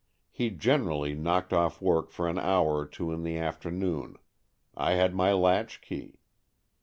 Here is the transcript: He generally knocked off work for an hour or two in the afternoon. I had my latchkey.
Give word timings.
He 0.31 0.49
generally 0.49 1.13
knocked 1.13 1.53
off 1.53 1.79
work 1.79 2.09
for 2.09 2.27
an 2.27 2.39
hour 2.39 2.79
or 2.79 2.87
two 2.87 3.11
in 3.11 3.21
the 3.21 3.37
afternoon. 3.37 4.15
I 4.75 4.93
had 4.93 5.13
my 5.13 5.31
latchkey. 5.31 6.17